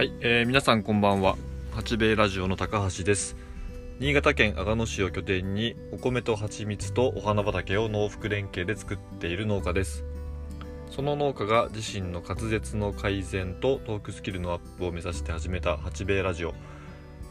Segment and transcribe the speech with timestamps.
[0.00, 1.36] はい、えー皆さんこんばんは。
[1.72, 3.36] 八兵衛ラジオの高橋です。
[3.98, 10.06] 新潟県阿賀野市を拠点にお米と蜂蜜とお花畑を農福連携で作っている農家です。
[10.88, 16.54] その農家が自身の滑舌の改善とトークスキルのアップを目指して始めた八兵衛ラジオ。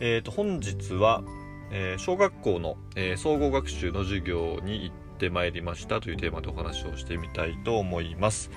[0.00, 1.22] えー、と本日は、
[1.70, 8.50] えー小学校の、えー総合学習の授業に行ってまいりましたというテーマでお話をしてみたいと思います。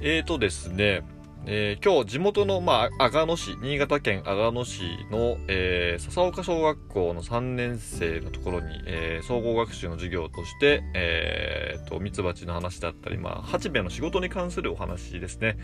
[0.00, 1.04] えーとですね、
[1.50, 15.56] えー今日地元の、まあ、阿賀野市、新潟県阿賀野市の、えー笹岡小学校の3年生のところに、えー総合学習の授業として、えーと、ミツバチの話だったり、まあ、八兵衛の仕事に関するお話ですね、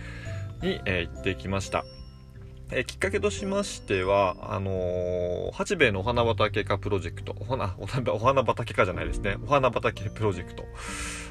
[0.63, 1.85] に、えー行ってきました。
[2.71, 10.65] えきっかけとしましては、あのー八兵衛のお花畑化プロジェクト、お花、おお花畑化じゃないですね、お花畑プロジェクト、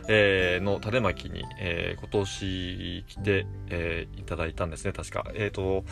[0.07, 5.25] えーの種まきに、えー今年来て、えーいただいたんですね、確か。
[5.33, 5.83] えっ、と、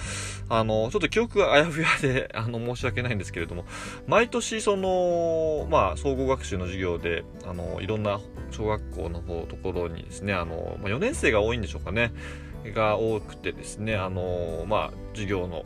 [0.47, 3.65] あの、ちょっと記憶があやふやで、 あの、申し訳ないんですけれども、
[4.07, 12.13] 毎年、その、まあ、総合学習の授業で、あの、いろんな小学校の方、ところにですね、あの、まあ、4年生が多いんでしょうかね、
[12.73, 15.65] が多くてですね、あの、まあ、授業の、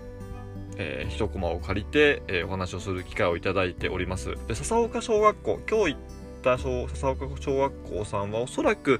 [0.78, 4.36] えー一コマを借りて、えーお話をする機会をいただいております。
[4.48, 6.02] で、笹岡小学校、今日行っ
[6.44, 9.00] た笹岡小学校さんはおそらく、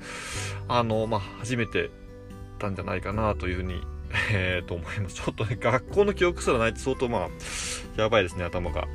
[0.68, 1.92] あの、まあ、初めて行っ
[2.60, 3.82] たんじゃないかなというふうに、
[4.32, 5.16] えーと思います。
[5.16, 7.30] ちょっとね、学校の記憶すらないって相当まあ、
[8.02, 8.88] やばいですね、頭が。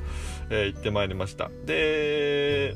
[0.49, 1.49] えー行ってまいりました。
[1.65, 2.75] で、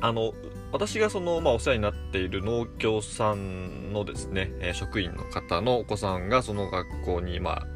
[0.00, 0.32] あの、
[0.72, 7.66] 私がその、まあ、お世話になっている農協さんのですね、え職員の方のお子さんがその学校に、まあ、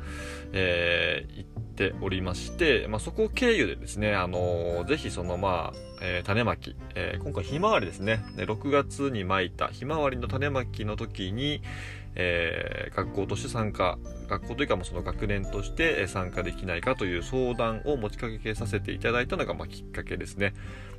[0.53, 11.63] えー行っておりまして、まあ、そこ経由でですね、あのーぜひその、まあ、えー種まき、えー今回ひまわりですね、で6月にまいたひまわりの種まきの時に、
[12.15, 20.55] えー学校として参加、学校というかもその学年として参加できないかという相談を持ちかけさせていただいたのが、ま、きっかけですね。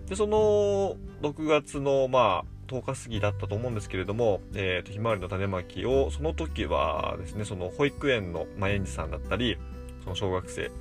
[0.07, 9.57] で、その6月の、まあ、10日過ぎだったと思うんですけれども、えーと、ひまわりの種まきを、その時はですね、その保育園の、まあ、園児さんだったり、
[10.03, 10.71] その小学生、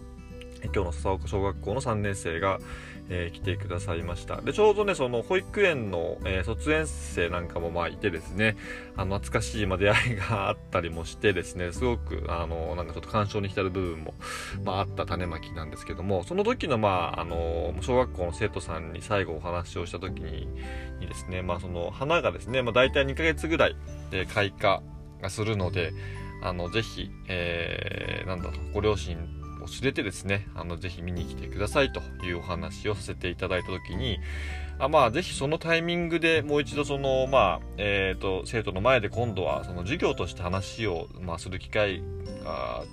[0.73, 2.59] 今日の笹岡小学校の3年生が、
[3.09, 4.41] えー来てくださいました。
[4.41, 8.57] で、ちょうどね、その保育園の、えー卒園生なんかもまあいてですね、
[8.97, 14.15] あの、懐かしい、まあ、出会いがあったりもしてですね、すごく、あの、なんかちょっと感傷に浸る部分も、
[14.65, 20.49] まあ、あった種まきなんですけども、その時の、まあ、あの、小学校の生徒さんに最後お話をした時に、
[21.01, 23.77] にですね、まあ、その花がですね、まあ、大体2ヶ月ぐらい
[24.11, 24.83] で開花
[25.21, 25.93] がするので、
[26.43, 34.21] あの、ぜひ、えー、なんだろう、ご両親を連れてですね、あの、ぜひ見に来てくださいというお話をさせていただいたときに、
[34.79, 42.03] あまあ、ぜひそのタイミングでもう一度その、まあ、えっ、と、生徒の前で今度はその授業として話を、まあ、する機会
[42.45, 42.85] が、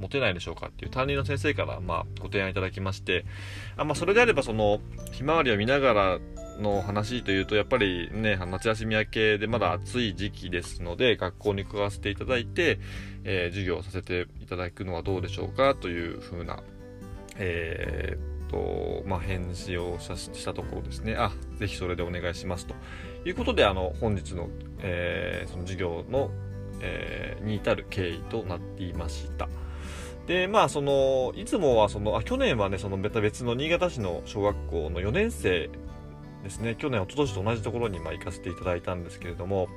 [0.00, 3.26] 持てないでしょうかっていう担任の先生から、まあ、ご提案いただきまして、
[3.76, 4.80] あまあ、それであればその、
[5.12, 6.18] ひまわりを見ながら
[6.58, 12.78] の話というと、やっぱりね、夏休み明けでまだ暑い時期ですので、学校に伺わせていただいて、
[13.24, 16.62] えー授業をさせていただくのはどうでしょうかというふうな、
[17.36, 22.74] えーっと、まあ、返事をしたしたところですね、あ、ぜひそれでお願いしますと。
[23.24, 24.48] いうことで、あの、本日の、
[24.80, 26.30] えーその授業の、
[26.80, 29.48] えーに至る経緯となっていました。
[30.26, 35.70] で、まあ、その、いつもは、その、あ、去年はね、その、別の新潟市の小学校の4年生
[36.48, 39.68] ですね、去年、一昨年と同じところに、ま、行かせていただいたんですけれども、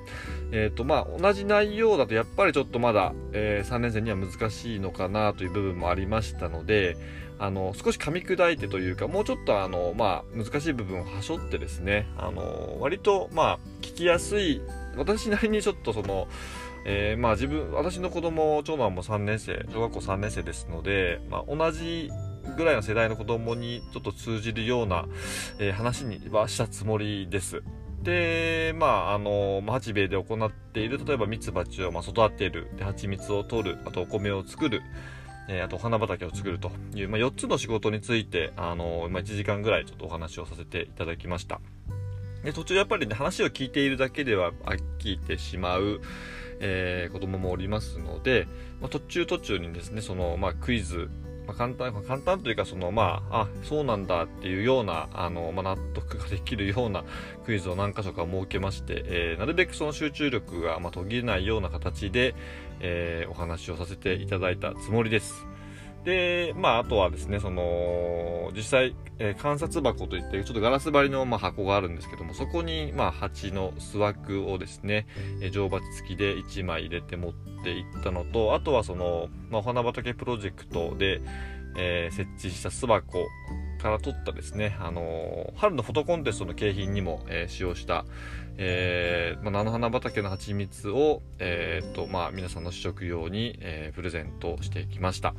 [0.52, 6.98] えっ、と、まあ、同じ内容だと、やっぱりちょっとまだ、え3年生には難しいのかなという部分もありましたので、
[7.40, 14.62] あの、少し噛み砕いてというか、もうちょっと、あの、まあ、難しい部分をはしょってですね、あの、割と、まあ、聞きやすい、
[14.96, 16.28] 私なりにちょっとその、
[16.84, 22.10] えーまあ自分、私の子供、長男も3年生、小学校3年生ですので、まあ同じ
[22.56, 25.06] ぐらいの世代の子供にちょっと通じるような、
[25.60, 27.64] えー話にはしたつもりです。
[28.04, 34.82] で、まあ、あの、まあ八兵衛で行っている、例えば蜜蜂をまあ育てる、で、蜂蜜を取る、あとお米を作る、
[35.48, 41.62] えーあとお花畑を作るという、まあ、4つの仕事について、あの、まあ、1時間ぐらいちょっとお話をさせていただきました。
[42.44, 46.02] で、途中やっぱりね、話を聞いているだけでは飽きてしまう、
[46.60, 48.48] えー子供もおりますので、
[48.80, 51.10] まあ、途中途中にですね、その、まあ、クイズ、
[51.48, 57.04] まあ、簡単、簡単というか、その、まあ、あ、そうなんだっていうような、あの、まあ、納得ができるような
[57.46, 62.36] クイズを何箇所か設けまして、えーなるべくその集中力が、まあ、途切れないような形で、
[62.80, 65.46] えーお話をさせていただいたつもりです。
[66.04, 75.06] で、まあ、あとはですね、その、実際、えー、観察箱といって、ちょっとガラス張りの、まあ、箱があるんですけども、そこに、まあ、蜂の巣枠をですね、
[75.42, 77.34] えー、乗鉢付きで1枚入れて持っ
[77.64, 81.22] ていったのと、あとはその、まあ、お花畑プロジェクトで、
[81.78, 83.28] えー、設置した巣箱
[83.82, 88.06] から取ったですね、あの春のフォトコンテストの景品にも、え使用した、
[88.58, 95.34] えー、まあ、菜の花畑の蜂蜜を、えーとまあ、皆さんの試食用に、えプレゼントしてきました。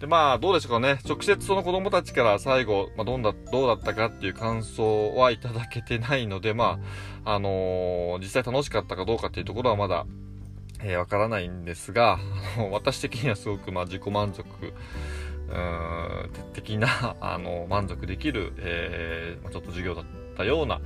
[0.00, 0.98] で、まあ、どうでしょうかね。
[1.06, 6.80] 直接その子供たちから最後、まあ、どんだ、どうだったかっていう感想はいただけてないので、ま
[7.24, 10.06] あ、あのー、実際楽しかったかどうかっていうところはまだ、
[10.82, 12.18] えー、わからないんですが、
[12.72, 14.44] 私的にはすごく、まあ、自己満足、
[15.50, 20.04] うん、的な、 あの、満足できる、えー、ちょっと授業だっ
[20.36, 20.80] たような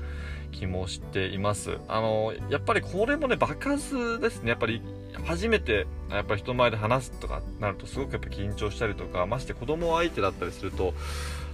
[0.53, 1.79] 気もしています。
[1.89, 4.51] あの、やっぱりこれもね、爆発ですね。
[4.51, 4.83] やっぱり
[5.25, 10.93] 初めてやっぱり人前で話すとかなるとすごくやっぱ緊張したりとかまして子供相手だったりすると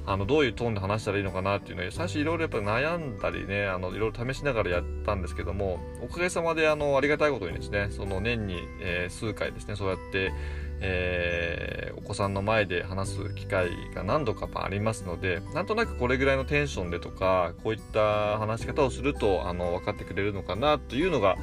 [0.07, 10.33] あのどういうトーンで話したらいいのかなっていうのを最初いろいろやっぱ悩んだりねあのいろいろ試しながらやったんですけどもおかげさまであのありがたいことにですねその年に、えー、数回ですねそうやって
[10.81, 21.37] えー、お子さんの前で話す機会が何度かありますのでなんとなくこれぐらいのテンションでとかこういった話し方をするとあの分かってくれるのかなというのが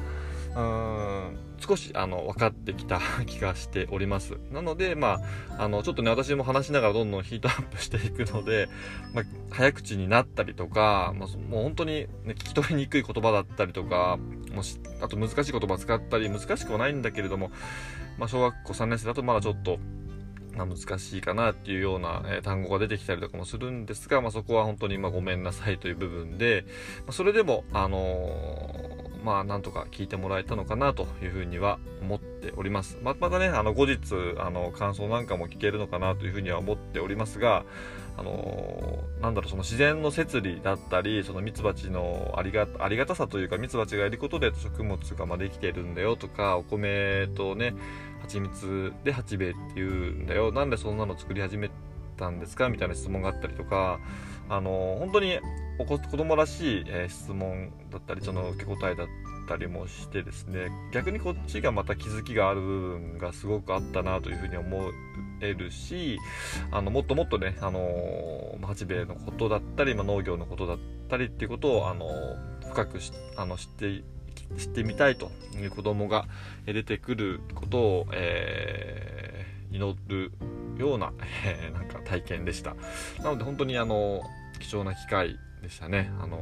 [0.54, 4.38] うーん少しあの分かってきた気がしております。
[4.50, 5.20] なので、ま
[5.58, 8.68] あ、あのちょっとね、私も話しながらどんどんヒートアップしていくので、
[9.12, 14.18] まあ、早口になったりとか、まあ、もう本当に、ね、聞き取りにくい言葉だったりとか、
[14.52, 17.50] もしあと難しい言葉使ったり、難しくはないんだけれども、
[18.18, 19.78] まあ、小学校3年生だとまだちょっと、
[20.56, 26.66] ま、難しいかなっていうような、え、単語が出てきたりとかもするんですが、まあ、そこは本当にまごめんなさいという部分で、
[27.06, 32.98] ま、それでも、あの、まあ、なんとか聞いてもらえたのかなというふうには思っております。
[33.02, 33.98] ままたね、あの後日、
[34.38, 37.64] あの感想なんかも聞けるのかなというふうには思っておりますが、
[38.16, 47.74] あのー、なんだろう、その自然の摂理だったり、そのミツバチのありがありがたさというか、ミツバチがいることで食物がまできているんだよとか、お米とね、
[48.22, 51.70] 蜂蜜で八兵衛っていうんだよなんでそんなの作り始め
[52.18, 52.68] たんですか？
[52.68, 54.00] みたいな質問があったりとか
[54.48, 55.38] あの本当に
[55.78, 59.06] お子供らしい、え、質問だったりその受け答えだっ
[59.46, 64.90] たりもしてですね逆にこっちがまた気づきがある部分がすごくあったなというふうに思
[65.40, 66.18] えるし
[66.72, 70.78] あのもっともっとね、あの八兵衛のことだったり、ま、農業のことだっ
[71.08, 72.08] たりっていうことを、あの
[72.68, 72.98] 深く
[73.36, 74.02] あの知って
[74.56, 75.30] 知ってみたいと
[75.60, 76.26] いう子供が
[76.66, 80.32] 出てくることを、えー、祈る
[80.78, 81.12] ような、
[81.44, 82.76] えー、なんか体験でした。
[83.22, 84.22] なので本当にあの
[84.60, 86.10] 貴重な機会でしたね。
[86.20, 86.38] あの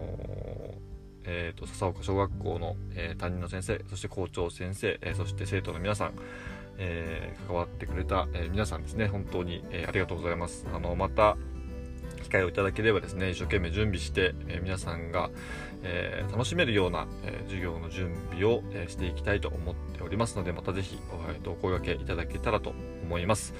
[1.28, 6.12] えーと、笹岡小学校の、えー、担任の先生そして校長先生、えー、そして生徒の皆さん、
[6.78, 11.36] えー、関わってくれた、え皆さんですね本当に、えありがとうございますあのまた
[12.22, 15.30] 機会をいただければですね一生懸命準備して、え皆さんが、
[15.82, 21.16] えー、楽しめるような、えー、授業の準備を、えー、していきたいと思っておりますのでまたぜひお
[21.54, 22.72] 声掛けいただけたらと
[23.02, 23.54] 思います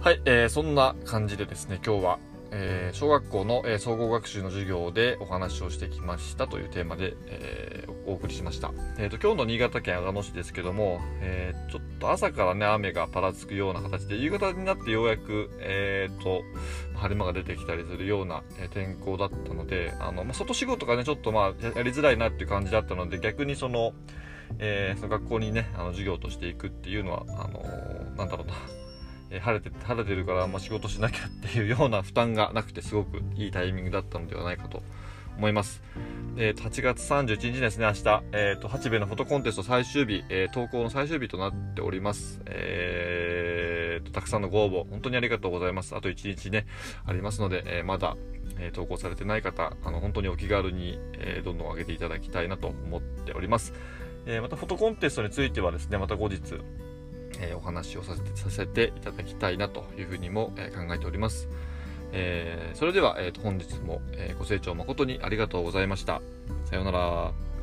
[0.00, 2.18] はい、えー、そんな感じでですね今日は
[2.56, 8.70] えー、小学校の、えー、総合学習の授業でお話をしてきましたというテーマで、えー、お送りしました。
[8.96, 16.42] えーと、今日の新潟県阿賀野市ですけども、えー、ちょっと朝からね、雨がぱらつくような形で、夕方になってようやく、えーと、
[16.94, 23.94] 晴れ間が出てきたりするような、え天候だったので、あの、まあ、外仕事がね、ちょっとまあ、やりづらいなっていう感じだったので、逆にその、
[24.60, 27.60] えー、その学校にね、あの授業としていくっていうのは、あの
[28.16, 28.54] なんだろうな、
[29.30, 34.82] え晴れて晴れてるから、まあ、仕事しなきゃっていうような負担がなくてすごくいいタイミングだったのではないかと
[35.36, 35.82] 思います。
[36.36, 42.40] えー、と8月31日ですね、明日、えー、と八兵衛のフォトコンテスト最終日、えー、投稿の最終日となっております。
[42.46, 45.94] えー、とたくさんのご応募、本当にありがとうございます。
[45.94, 46.66] あと1日ね、
[47.06, 48.16] ありますので、えー、まだ、
[48.58, 53.72] えー、投稿されてない方、あの本当にお気軽に、え、どんどん上げていただきたいなと思っております。
[54.26, 56.40] え、またフォトコンテストについてはですね、また後日、
[57.40, 61.48] え、お話をさせてさせていただきたいなというふうにも、え、考えております。
[62.12, 66.22] えー、それでは、えーと、本日も、えご清聴誠にありがとうございました。
[66.64, 67.53] さようなら。